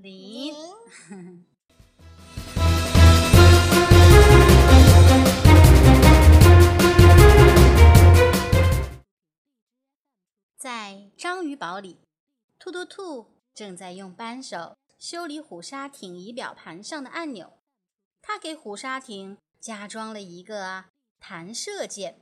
[0.00, 0.54] 剧剧早早林。
[0.54, 0.54] 林
[10.56, 11.98] 在章鱼堡里，
[12.58, 17.58] 兔兔兔正在用扳手修理虎鲨艇仪表盘上的按钮。
[18.22, 20.84] 他给虎鲨艇加装了一个
[21.18, 22.20] 弹射键，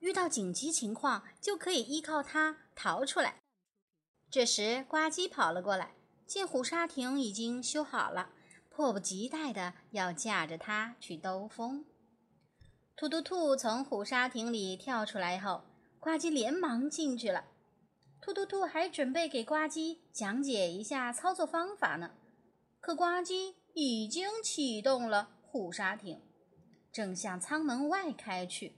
[0.00, 3.36] 遇到紧急情况就可以依靠它逃出来。
[4.30, 5.94] 这时，呱唧跑了过来，
[6.28, 8.28] 见虎鲨艇已经修好了，
[8.68, 11.86] 迫不及待的要驾着它去兜风。
[12.94, 15.62] 突突兔从虎鲨艇里跳出来后，
[15.98, 17.46] 呱唧连忙进去了。
[18.20, 22.10] 突突兔还准备给呱唧讲解一下操作方法呢，
[22.78, 26.20] 可呱唧已经启动了虎鲨艇，
[26.92, 28.74] 正向舱门外开去。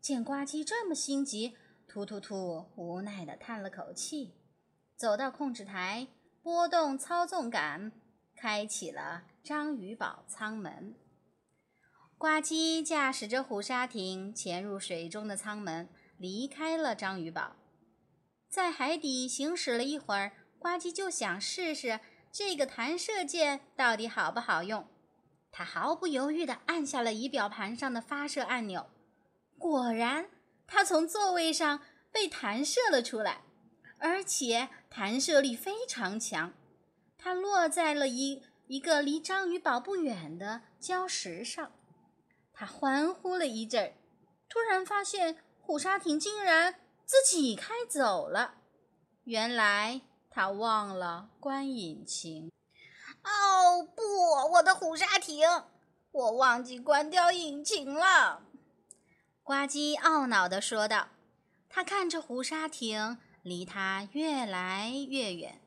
[0.00, 1.54] 见呱唧这么心急，
[1.86, 4.32] 突突兔无奈地叹了口气，
[4.96, 6.06] 走到控制台，
[6.46, 7.90] 拨动操纵杆，
[8.36, 10.94] 开启了章鱼堡舱门。
[12.16, 17.56] 呱唧驾驶着虎鲨艇潜入水中的舱门，离开了章鱼堡。
[18.48, 21.98] 在海底行驶了一会儿，呱唧就想试试
[22.30, 24.86] 这个弹射键到底好不好用。
[25.50, 28.88] 他毫不犹豫地按下了仪表盘上的发射按钮，
[29.58, 30.30] 果然，
[30.64, 31.80] 他从座位上
[32.12, 33.42] 被弹射了出来，
[33.98, 36.52] 而且弹射力非常强。
[37.18, 41.72] 它落在了一一个离章鱼堡不远的礁石上。
[42.52, 43.92] 他欢呼了一阵儿，
[44.48, 48.54] 突然发现虎鲨艇竟然自己开走了。
[49.24, 52.50] 原来他忘了关引擎。
[53.24, 55.48] 哦不，我的虎鲨艇，
[56.12, 58.42] 我忘记关掉引擎了。
[59.42, 61.08] 呱唧懊恼地说道。
[61.68, 65.60] 他看着虎鲨艇离他越来越远，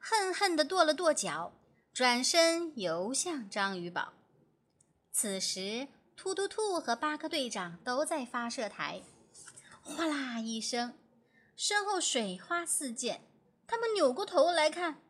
[0.00, 1.52] 恨恨地跺了跺脚，
[1.92, 4.14] 转身游向章鱼堡。
[5.12, 5.86] 此时，
[6.16, 9.02] 突突兔和巴克队长都在发射台。
[9.80, 10.94] 哗啦一声，
[11.54, 13.20] 身后水花四溅。
[13.64, 15.00] 他们扭过头来看，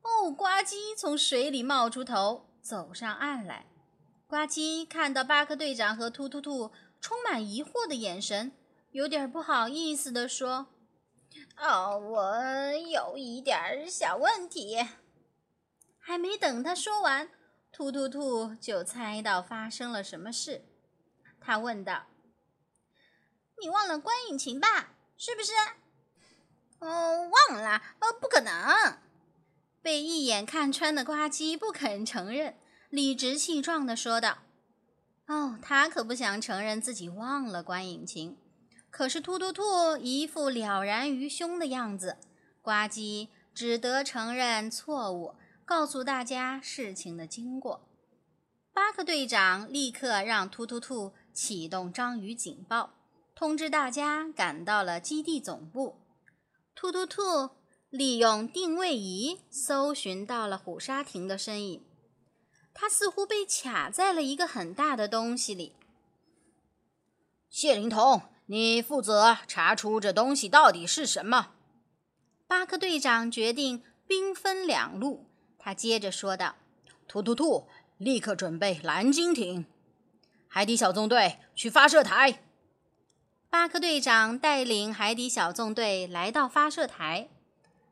[0.00, 3.66] 哦，呱唧从水里冒出头，走上岸来。
[4.26, 6.72] 呱唧看到巴克队长和突突兔
[7.02, 8.52] 充满疑惑的眼神，
[8.92, 10.68] 有点不好意思地说
[11.56, 14.78] ：“哦，我有一点小问题。”
[15.98, 17.30] 还没等他说完，
[17.70, 20.64] 突突兔就猜到发生了什么事。
[21.40, 22.06] 他问道
[23.60, 24.94] ：“你忘了关引擎吧？
[25.16, 25.52] 是不是
[26.80, 27.76] ？”“哦，忘了。
[28.00, 28.98] 哦，不可能。”
[29.82, 32.58] 被一眼看穿的呱唧不肯承认，
[32.90, 34.38] 理直气壮地说道
[35.26, 38.36] ：“哦，他可不想承认自己忘了关引擎。”
[38.90, 42.16] 可是突突兔一副了然于胸的样子，
[42.60, 45.34] 呱唧只得承认错误。
[45.64, 47.88] 告诉大家事情的经过。
[48.72, 52.94] 巴克队长立刻让突突兔启动章鱼警报，
[53.36, 56.00] 通知大家赶到了基地总部。
[56.74, 57.50] 突突兔
[57.88, 61.84] 利用定位仪搜寻到了虎鲨艇的身影，
[62.74, 65.76] 它似乎被卡在了一个很大的东西里。
[67.48, 71.52] 谢灵通，你负责查出这东西到底是什么。
[72.48, 75.28] 巴克队长决定兵分两路。
[75.56, 76.56] 他接着说道
[77.06, 79.66] ：“突突兔，立刻准备蓝鲸艇，
[80.48, 82.42] 海底小纵队去发射台。”
[83.48, 87.28] 巴克队长带领海底小纵队来到发射台，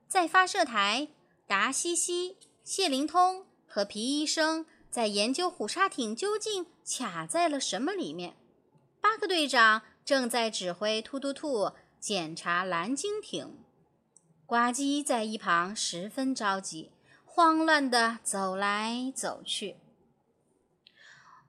[0.08, 1.06] 在发射台，
[1.46, 8.34] 达西西、谢灵通和皮医生在研究虎鲨艇究竟卡在了什么里面。
[9.00, 13.58] 巴克队长正在指挥突突兔检查蓝鲸艇，
[14.46, 16.92] 呱唧在一旁十分着急。
[17.26, 19.76] 慌乱地走来走去。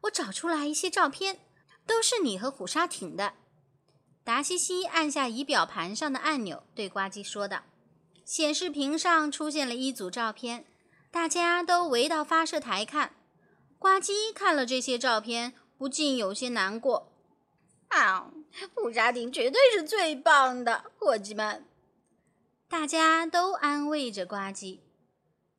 [0.02, 1.40] 我找出来一些照片，
[1.88, 3.36] 都是你和虎鲨艇的。
[4.26, 7.64] 达西西按下仪表盘上的按钮，对呱唧说道
[8.26, 10.66] ：“显示屏上出现了一组照片，
[11.10, 13.14] 大家都围到发射台看。”
[13.80, 17.14] 呱唧看了这些照片，不禁有些难过。
[17.90, 18.32] 啊，
[18.74, 21.66] 虎鲨艇绝对是最棒的，伙计们！
[22.68, 24.80] 大家都安慰着呱唧。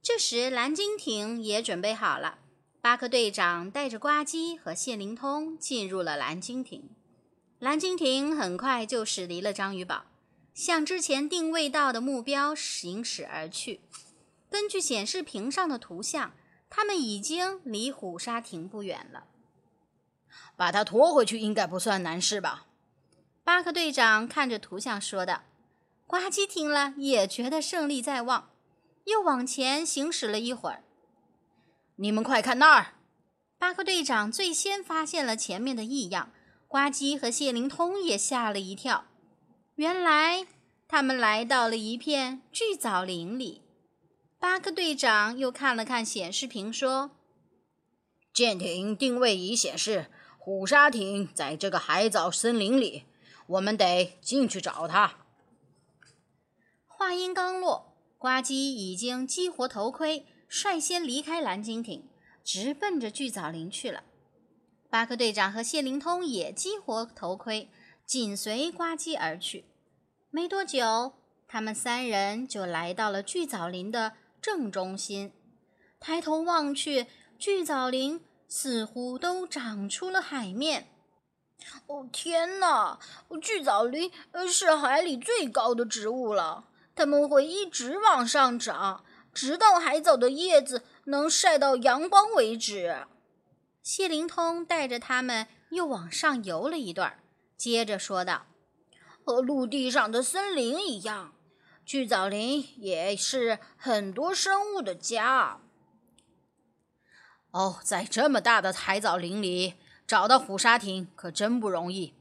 [0.00, 2.38] 这时，蓝鲸艇也准备好了。
[2.80, 6.88] 巴克队长带着呱唧和谢灵通进入了蓝鲸艇。
[7.58, 10.04] 蓝鲸艇很快就驶离了章鱼堡，
[10.54, 13.80] 向之前定位到的目标行驶而去。
[14.48, 16.32] 根据显示屏上的图像，
[16.70, 19.24] 他们已经离虎鲨艇不远了。
[20.60, 22.66] 把它拖回去应该不算难事吧？
[23.42, 25.44] 巴克队长看着图像说道。
[26.06, 28.50] 呱唧听了也觉得胜利在望。
[29.04, 30.84] 又往前行驶了一会儿。
[31.96, 32.92] 你们快看那儿！
[33.56, 36.30] 巴克队长最先发现了前面的异样，
[36.68, 39.06] 呱唧和谢灵通也吓了一跳。
[39.76, 40.46] 原来
[40.86, 43.62] 他们来到了一片巨藻林里。
[44.38, 47.12] 巴克队长又看了看显示屏，说
[48.34, 50.10] ：“舰艇定位仪显示，
[50.42, 53.04] 虎鲨艇在这个海藻森林里，
[53.46, 55.18] 我们得进去找它。”
[56.88, 62.08] 话音刚落，呱唧已经激活头盔，率先离开蓝鲸艇。
[62.42, 64.02] 直奔着巨藻林去了。
[64.88, 67.68] 巴克队长和谢灵通也激活头盔，
[68.04, 69.66] 紧随呱唧而去。
[70.30, 71.12] 没多久，
[71.46, 75.32] 他们三人就来到了巨藻林的正中心。
[76.00, 77.06] 抬头望去，
[77.38, 78.20] 巨藻林
[78.50, 80.88] 似乎都长出了海面。
[81.86, 82.98] 哦天哪！
[83.40, 84.10] 巨藻林
[84.48, 86.64] 是海里最高的植物了，
[86.96, 89.04] 它们会一直往上长。
[89.32, 93.06] 直到海藻的叶子能晒到阳光为止。
[93.84, 97.20] 谢灵通带着他们又往上游了一段，
[97.56, 98.46] 接着说道
[99.24, 101.32] ：“和陆地上的森林一样，
[101.86, 105.60] 巨藻林也是很多生物的家。”
[107.52, 109.74] 哦，在这么大的海藻林里
[110.06, 112.14] 找到虎鲨艇可真不容易。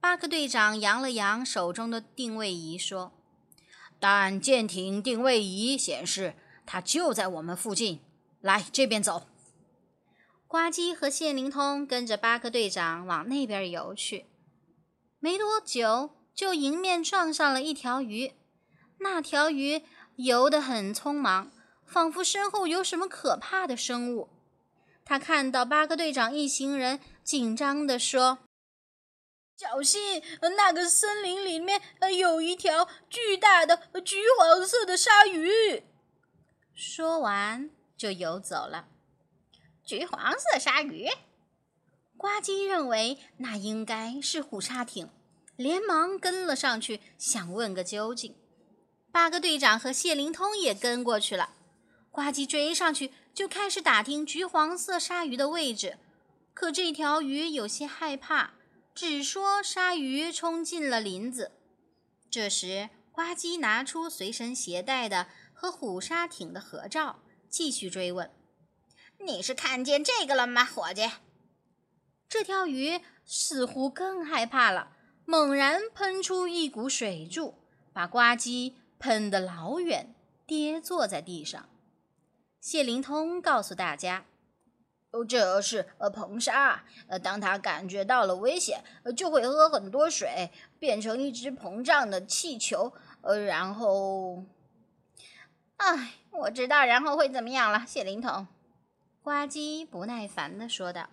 [0.00, 3.12] 巴克队长扬了扬手中的定位仪，说。
[3.98, 6.34] 但舰艇定位仪显示，
[6.66, 8.00] 它就在我们附近。
[8.42, 9.26] 来这边走。
[10.46, 14.26] 呱唧和谢灵通跟着巴克队长往那边游去。
[15.20, 18.34] 没多久，就迎面撞上了一条鱼。
[18.98, 19.82] 那条鱼
[20.16, 21.50] 游得很匆忙，
[21.86, 24.28] 仿佛身后有什么可怕的生物。
[25.04, 28.38] 他看到巴克队长一行人，紧张地说。
[29.56, 30.20] 小心！
[30.56, 31.80] 那个森林里面
[32.18, 35.84] 有一条巨大的橘黄色的鲨鱼。
[36.74, 38.88] 说完就游走了。
[39.84, 41.08] 橘黄色鲨鱼，
[42.16, 45.08] 呱唧认为那应该是虎鲨艇，
[45.56, 48.34] 连忙跟了上去，想问个究竟。
[49.12, 51.50] 八个队长和谢灵通也跟过去了。
[52.10, 55.98] 呱唧追上去就开始打听橘黄色鲨鱼的位置，
[56.54, 58.52] 可这条鱼有些害怕。
[58.94, 61.50] 只说鲨鱼冲进了林子。
[62.30, 68.30] 这时，呱唧拿出随身携带的和虎鲨艇的合照，继续追问
[69.18, 71.10] ：“你是看见这个了吗，伙计？”
[72.30, 74.92] 这条鱼似乎更害怕了，
[75.24, 77.56] 猛然喷出一股水柱，
[77.92, 80.14] 把呱唧喷得老远，
[80.46, 81.68] 跌坐在地上。
[82.64, 84.24] 谢灵通告诉大家。
[85.10, 86.82] 哦，这是呃硼砂。
[87.08, 88.82] 呃，当它感觉到了危险，
[89.14, 92.94] 就会喝很多水，变成一只膨胀的气球。
[93.20, 94.44] 呃，然后，
[95.76, 97.84] 哎，我知道然后会怎么样了。
[97.86, 98.46] 谢灵通，
[99.22, 101.10] 呱唧不耐烦地说道。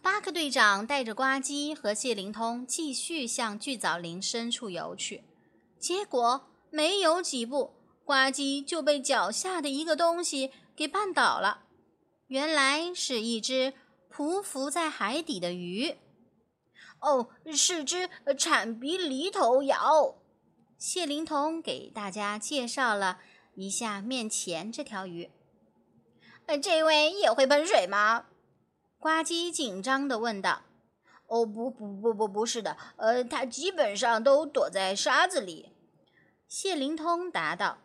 [0.00, 5.22] 巴克队长带着呱唧和谢灵通继续向巨藻林深处游去，
[5.78, 7.74] 结果没游几步，
[8.08, 11.64] 呱唧就被脚下的一个东西给绊倒了。
[12.28, 13.74] 原来是一只
[14.10, 15.94] 匍匐在海底的鱼，
[17.00, 20.16] 哦，是只铲鼻犁头鳐。
[20.78, 23.20] 谢灵通给大家介绍了
[23.54, 25.30] 一下面前这条鱼。
[26.46, 28.24] 呃，这位也会喷水吗？
[28.98, 30.62] 呱唧紧张地问道。
[31.26, 35.72] 哦，不不不不，不是的，呃，它基本上都躲在沙子里。
[36.46, 37.80] 谢灵通答道。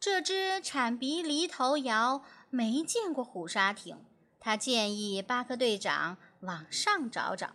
[0.00, 2.22] 这只铲鼻犁头鳐。
[2.48, 4.04] 没见过虎鲨艇，
[4.40, 7.50] 他建议巴克队长往上找找。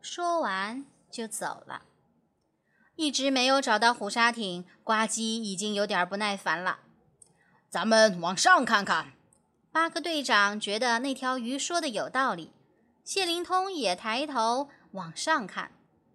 [0.00, 1.82] 说完就走了。
[2.96, 6.80] 一直没有找到虎鲨艇，呱唧已经有点不耐烦了。
[7.70, 9.12] 咱们往上看看。
[9.70, 12.52] 巴克队长觉得那条鱼说的有道理。
[13.04, 15.72] 谢灵通也抬头往上看，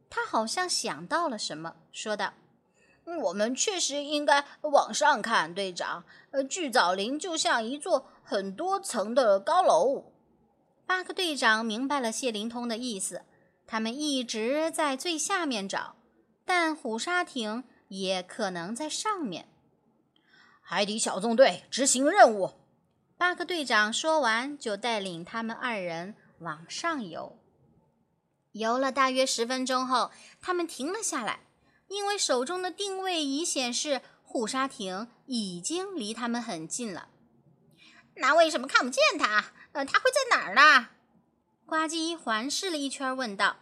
[0.09, 2.33] 他好像想到了什么，说道。
[3.15, 6.03] 我们确实应该往上看，队长。
[6.31, 10.11] 呃，巨藻林就像一座很多层的高楼。
[10.85, 13.23] 巴克队长明白了谢灵通的意思。
[13.65, 15.95] 他们一直在最下面找，
[16.45, 19.49] 但虎鲨艇也可能在上面。
[20.61, 22.51] 海底小纵队执行任务。
[23.17, 27.37] 巴克队长说完，就带领他们二人往上游。
[28.51, 31.46] 游了大约十分钟后，他们停了下来。
[31.87, 37.09] 因为手中的定位仪显示，护沙艇已经离他们很近了。
[38.15, 39.53] 那为什么看不见他？
[39.73, 40.89] 呃，他会在哪儿呢？
[41.65, 43.57] 呱唧环视了一圈，问道：“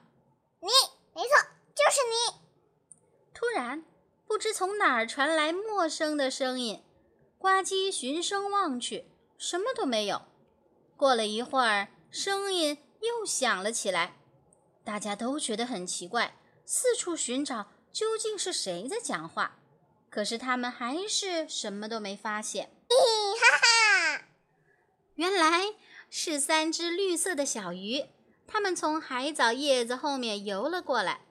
[0.62, 0.70] 你，
[1.14, 1.30] 没错，
[1.74, 2.40] 就是你。”
[3.34, 3.84] 突然，
[4.26, 6.84] 不知从哪儿传来陌生的声音，
[7.38, 10.22] 呱唧循声望去，什么都没有。
[10.96, 14.18] 过了一会儿，声音又响了起来，
[14.86, 19.56] 大家都觉得很奇怪，四处寻找究竟是谁在讲话。
[20.10, 22.70] 可是他们还是什么都没发现。
[22.90, 24.26] 哈哈，
[25.14, 25.76] 原来
[26.10, 28.04] 是三只绿色的小鱼，
[28.46, 31.22] 它们从海藻叶子后面游了过来。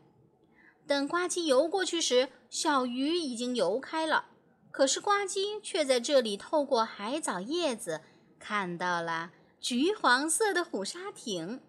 [0.87, 4.28] 等呱唧游过去时，小鱼已经游开了。
[4.71, 8.00] 可是呱唧却在这里透过海藻叶子
[8.40, 11.61] 看到了橘黄色的虎鲨艇。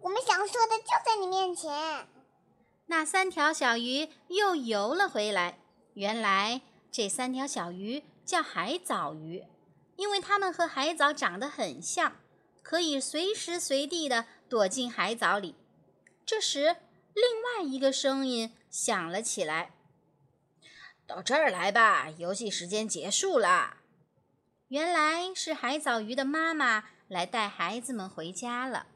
[0.00, 2.06] 我们想说的就在你面前。
[2.90, 5.60] 那三条小鱼又游了回来。
[5.94, 9.44] 原来这三条小鱼叫海藻鱼，
[9.94, 12.16] 因为它们和海藻长得很像，
[12.64, 15.54] 可以随时随地的躲进海藻里。
[16.26, 16.78] 这时，
[17.14, 19.70] 另外一个声音响了起来。
[21.06, 23.76] 到这儿来吧，游戏时间结束了。
[24.66, 28.86] 原来是海藻鱼的妈妈来带孩子们回家了。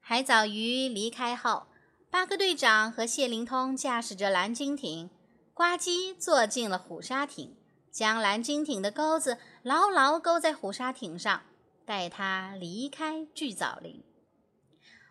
[0.00, 1.67] 海藻鱼离开后，
[2.10, 5.10] 巴克队长和谢灵通驾驶着蓝鲸艇，
[5.52, 7.54] 呱唧坐进了虎鲨艇，
[7.92, 11.42] 将蓝鲸艇的钩子牢牢勾在虎鲨艇上，
[11.84, 14.02] 带它离开巨藻林。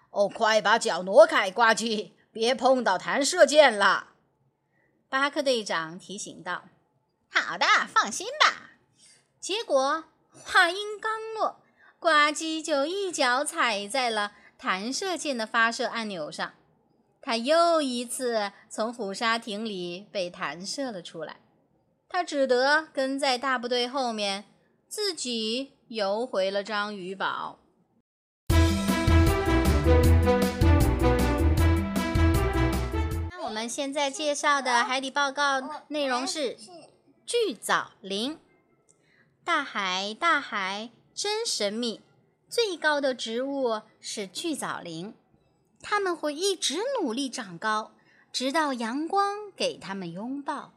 [0.09, 4.15] 哦，快把脚挪开，呱唧，别碰到弹射箭了。
[5.07, 6.65] 巴克队长提醒道
[7.29, 8.71] ：“好的，放心吧。”
[9.39, 11.61] 结果话音刚落，
[11.99, 16.53] 呱唧就一脚踩在了弹射箭的发射按钮上，
[17.27, 21.41] 他又一次从虎鲨艇里被弹射了出来。
[22.07, 24.45] 他只得跟在大部队后面，
[24.87, 27.59] 自己游回了章鱼堡。
[33.43, 36.55] 我们现在介绍的海底报告内容是
[37.25, 38.39] 巨藻林。
[39.43, 41.99] 大海，大海真神秘。
[42.47, 45.13] 最高的植物是巨藻林，
[45.89, 47.93] 他们会一直努力长高，
[48.33, 50.73] 直到阳光给他们拥抱。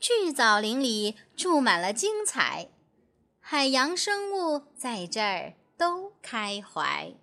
[0.00, 2.68] 巨藻林里住满了精彩
[3.38, 7.14] 海洋生物，在这儿都开怀。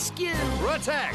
[0.00, 0.32] Rescue!
[0.60, 1.14] Protect!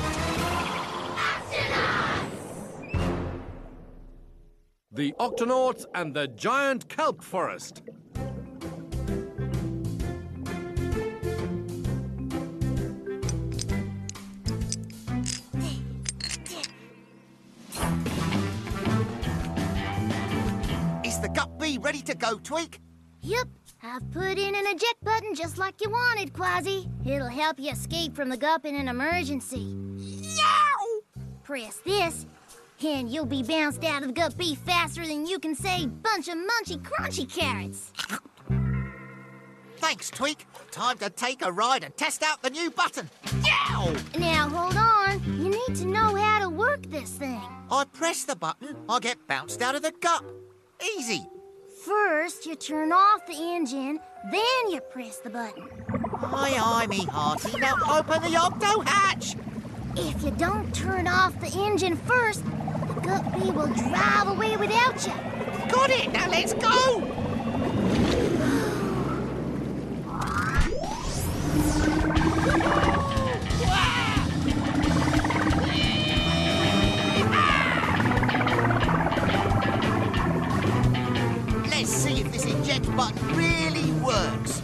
[4.92, 7.82] The Octonauts and the Giant Kelp Forest.
[21.04, 22.80] Is the gut bee ready to go, Tweak?
[23.22, 23.48] Yep,
[23.88, 26.90] I've put in an eject button just like you wanted, Quasi.
[27.06, 29.76] It'll help you escape from the gup in an emergency.
[29.98, 31.02] Yow!
[31.44, 32.26] Press this,
[32.84, 36.30] and you'll be bounced out of the gup bee faster than you can say bunch
[36.30, 37.94] of munchy crunchy carrots.
[39.78, 40.48] Thanks, Tweak.
[40.72, 43.08] Time to take a ride and test out the new button.
[43.44, 43.94] Yow!
[44.18, 47.42] Now hold on, you need to know how to work this thing.
[47.70, 50.26] I press the button, I get bounced out of the gup.
[50.98, 51.28] Easy.
[51.86, 54.00] First, you turn off the engine,
[54.32, 55.70] then you press the button.
[56.20, 57.60] Aye, aye, me hearty.
[57.60, 59.36] Now open the octo hatch.
[59.96, 65.14] If you don't turn off the engine first, the guppy will drive away without you.
[65.72, 66.12] Got it.
[66.12, 67.04] Now let's go.
[81.78, 84.62] Let's see if this eject button really works.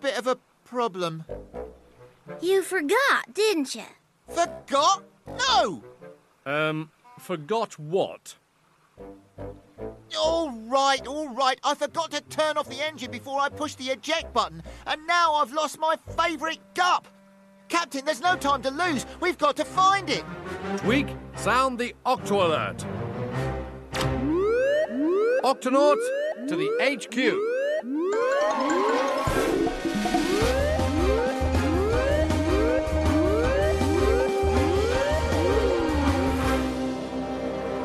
[0.00, 1.24] Bit of a problem.
[2.40, 3.84] You forgot, didn't you?
[4.28, 5.04] Forgot?
[5.26, 5.82] No!
[6.46, 8.34] Um, forgot what?
[10.18, 11.58] All right, all right.
[11.62, 15.34] I forgot to turn off the engine before I pushed the eject button, and now
[15.34, 17.06] I've lost my favourite gup.
[17.68, 19.06] Captain, there's no time to lose.
[19.20, 20.24] We've got to find it.
[20.78, 22.84] Tweak, sound the Octo Alert.
[25.44, 27.59] Octonauts to the HQ.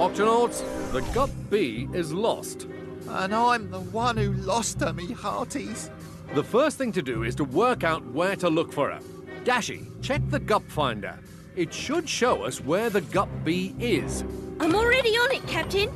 [0.06, 2.68] Octonauts, the Gup B is lost.
[3.10, 5.90] And I'm the one who lost her, me hearties.
[6.36, 9.00] The first thing to do is to work out where to look for her.
[9.46, 11.18] Dashy, check the Gup Finder.
[11.56, 14.24] It should show us where the Gup B is.
[14.60, 15.90] I'm already on it, Captain.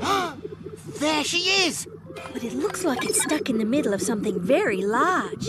[0.98, 1.86] There she is.
[2.32, 5.48] But it looks like it's stuck in the middle of something very large.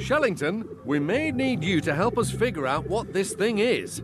[0.00, 4.02] Shellington, we may need you to help us figure out what this thing is.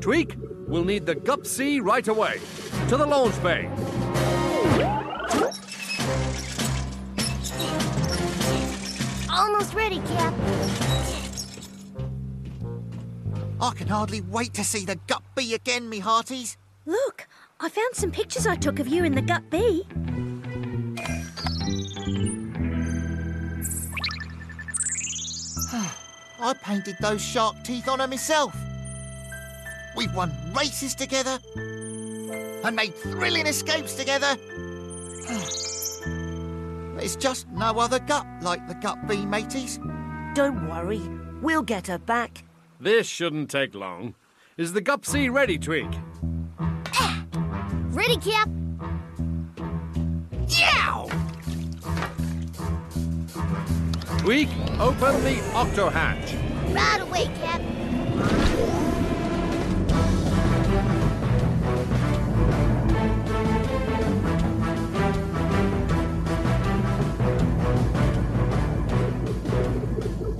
[0.00, 0.34] Tweak,
[0.66, 2.40] we'll need the Gup C right away.
[2.88, 3.68] To the launch bay.
[9.30, 10.34] Almost ready, Cap.
[13.60, 16.56] I can hardly wait to see the Gup B again, me hearties.
[16.86, 17.28] Look,
[17.60, 19.84] I found some pictures I took of you in the Gut B.
[26.40, 28.56] I painted those shark teeth on her myself.
[29.96, 34.36] We've won races together and made thrilling escapes together.
[36.96, 39.78] There's just no other gut like the Gut B, mateys.
[40.34, 41.00] Don't worry,
[41.42, 42.44] we'll get her back.
[42.78, 44.14] This shouldn't take long.
[44.56, 45.88] Is the Gup C ready, Tweak?
[46.94, 47.24] Ah,
[47.90, 48.48] ready, Cap?
[50.48, 51.08] Yow!
[54.30, 56.34] Tweak, open the octo hatch.
[56.68, 57.60] Right away, Cap.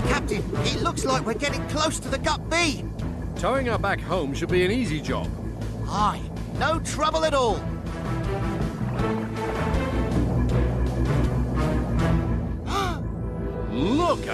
[0.07, 2.85] Captain, it looks like we're getting close to the Gut B.
[3.35, 5.29] Towing her back home should be an easy job.
[5.89, 6.23] Aye,
[6.61, 7.61] no trouble at all.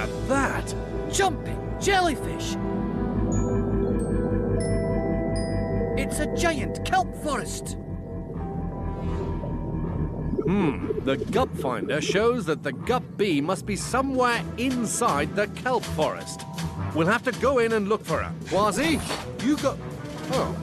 [0.06, 0.74] At that!
[1.12, 2.56] Jumping jellyfish!
[5.98, 7.76] It's a giant kelp forest!
[10.44, 15.82] Hmm, the Gup Finder shows that the Gup bee must be somewhere inside the kelp
[15.82, 16.42] forest.
[16.94, 18.32] We'll have to go in and look for her.
[18.48, 19.00] Quasi,
[19.42, 19.76] you go.
[20.32, 20.56] Oh.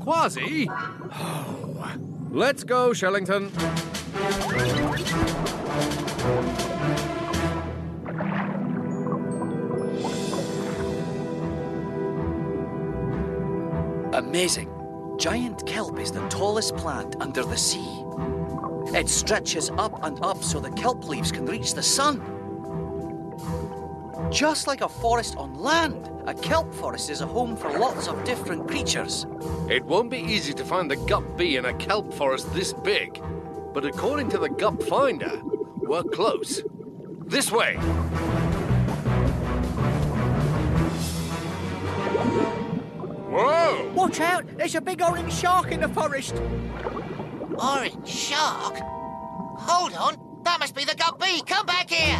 [0.00, 0.68] Quasi?
[0.70, 1.94] Oh.
[2.30, 3.50] Let's go, Shellington.
[14.38, 14.70] Amazing.
[15.18, 18.04] Giant kelp is the tallest plant under the sea.
[18.96, 22.22] It stretches up and up so the kelp leaves can reach the sun.
[24.30, 28.22] Just like a forest on land, a kelp forest is a home for lots of
[28.22, 29.26] different creatures.
[29.68, 33.20] It won't be easy to find the Gup bee in a kelp forest this big.
[33.74, 35.42] But according to the Gup Finder,
[35.78, 36.62] we're close.
[37.26, 37.76] This way.
[43.98, 44.46] Watch out!
[44.56, 46.36] There's a big orange shark in the forest!
[47.56, 48.78] Orange shark?
[48.78, 51.42] Hold on, that must be the B.
[51.44, 52.16] Come back here.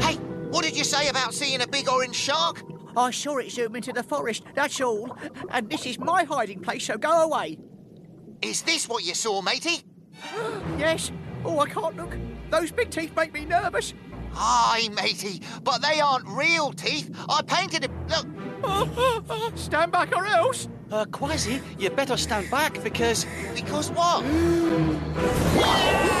[0.00, 0.14] Hey,
[0.48, 2.62] what did you say about seeing a big orange shark?
[2.96, 5.14] I saw it zoom into the forest, that's all.
[5.50, 7.58] And this is my hiding place, so go away.
[8.40, 9.82] Is this what you saw, matey?
[10.78, 11.12] Yes?
[11.44, 12.16] Oh, I can't look.
[12.48, 13.92] Those big teeth make me nervous.
[14.34, 17.10] Aye, matey, but they aren't real teeth.
[17.28, 18.62] I painted them.
[18.62, 20.68] Look, stand back or else.
[20.90, 23.26] Uh, Quasi, you better stand back because.
[23.54, 24.24] because what?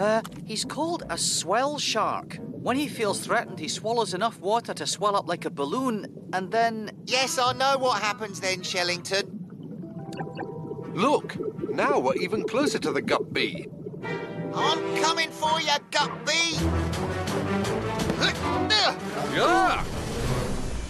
[0.00, 2.38] Uh, he's called a swell shark.
[2.50, 6.50] When he feels threatened, he swallows enough water to swell up like a balloon, and
[6.50, 6.90] then.
[7.06, 9.30] yes, I know what happens then, Shellington.
[10.94, 11.36] Look,
[11.70, 13.68] now we're even closer to the Gup B.
[14.54, 16.32] I'm coming for you, Gut B.
[19.34, 19.84] Yeah!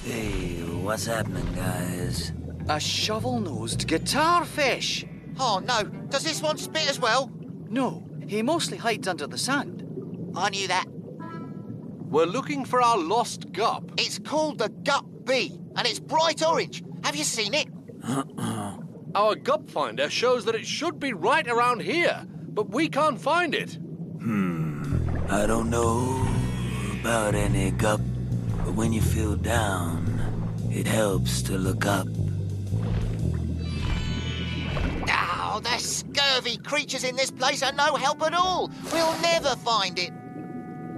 [0.04, 2.32] Hey, what's happening, guys?
[2.68, 5.06] A shovel nosed guitar fish!
[5.40, 7.30] Oh no, does this one spit as well?
[7.70, 9.82] No, he mostly hides under the sand.
[10.36, 10.84] I knew that.
[12.10, 13.90] We're looking for our lost Gup.
[13.96, 16.82] It's called the Gut B, and it's bright orange.
[17.02, 17.68] Have Have you seen it?
[19.14, 23.54] Our gup finder shows that it should be right around here, but we can't find
[23.54, 23.74] it.
[24.22, 25.10] Hmm.
[25.28, 26.26] I don't know
[27.00, 28.00] about any gup,
[28.64, 30.20] but when you feel down,
[30.70, 32.06] it helps to look up.
[35.08, 38.70] Oh, the scurvy creatures in this place are no help at all.
[38.92, 40.12] We'll never find it.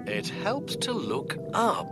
[0.07, 1.89] It helps to look up.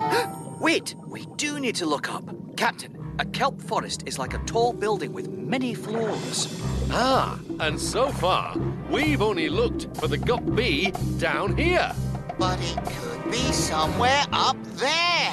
[0.60, 2.24] Wait, we do need to look up.
[2.56, 6.46] Captain, a kelp forest is like a tall building with many floors.
[6.90, 8.56] Ah, and so far,
[8.90, 11.92] we've only looked for the gup bee down here.
[12.38, 15.32] But it could be somewhere up there.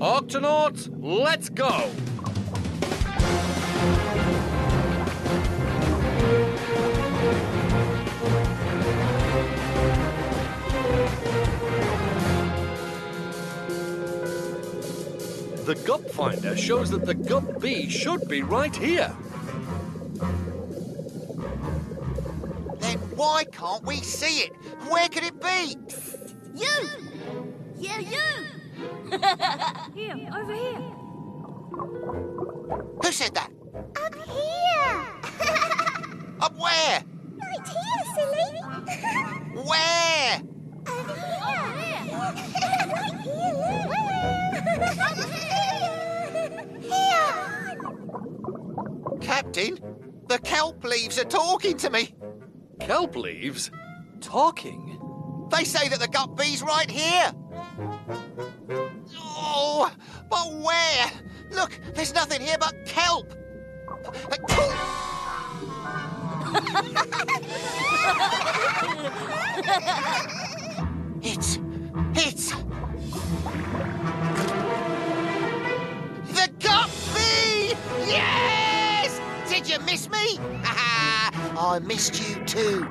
[0.00, 1.88] Octonauts, let's go!
[15.66, 19.12] The gup finder shows that the gup bee should be right here.
[22.78, 24.52] Then why can't we see it?
[24.88, 25.76] Where could it be?
[26.54, 26.68] You!
[27.80, 28.46] Yeah, you!
[30.00, 30.78] Here, over here.
[33.02, 33.50] Who said that?
[34.04, 35.02] Up here!
[36.42, 37.02] Up where?
[37.42, 38.60] right here, silly!
[39.66, 40.55] Where?
[49.20, 49.78] Captain,
[50.28, 52.14] the kelp leaves are talking to me.
[52.80, 53.70] Kelp leaves?
[54.20, 54.98] Talking?
[55.50, 57.32] They say that the gut bee's right here.
[59.18, 59.92] Oh,
[60.30, 61.10] but where?
[61.50, 63.34] Look, there's nothing here but kelp.
[72.16, 72.52] it's, it's
[76.32, 77.74] the gut bee.
[78.06, 79.20] Yes!
[79.48, 80.38] Did you miss me?
[81.58, 82.86] I missed you too.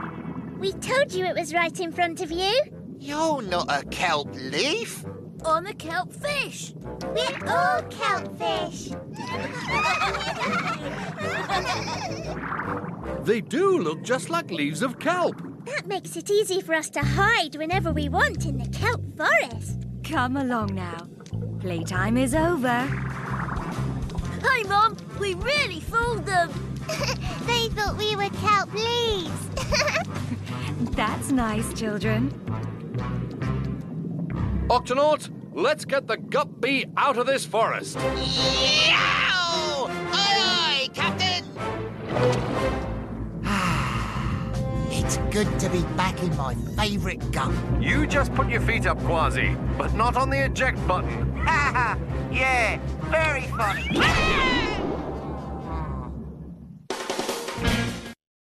[0.60, 2.54] We told you it was right in front of you.
[3.00, 5.06] You're not a kelp leaf.
[5.46, 6.74] I'm a kelp fish.
[7.14, 8.90] We're all kelp fish.
[13.24, 15.42] They do look just like leaves of kelp.
[15.66, 19.84] That makes it easy for us to hide whenever we want in the kelp forest.
[20.04, 21.08] Come along now.
[21.60, 22.88] Playtime is over.
[24.48, 24.98] Hi, Mom.
[25.20, 26.52] We really fooled them.
[27.48, 29.50] they thought we were kelp leaves.
[30.96, 32.30] That's nice, children.
[34.70, 37.96] Octonaut, let's get the gup bee out of this forest.
[37.96, 39.88] Yow!
[39.90, 42.85] Aye, aye, Captain!
[45.06, 47.54] It's good to be back in my favourite gun.
[47.80, 51.38] You just put your feet up, Quasi, but not on the eject button.
[51.38, 51.98] Ha ha!
[52.32, 52.80] yeah,
[53.12, 54.72] very funny.